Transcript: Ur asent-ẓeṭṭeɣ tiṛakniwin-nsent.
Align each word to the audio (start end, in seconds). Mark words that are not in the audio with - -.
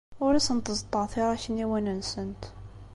Ur 0.25 0.33
asent-ẓeṭṭeɣ 0.35 1.03
tiṛakniwin-nsent. 1.11 2.43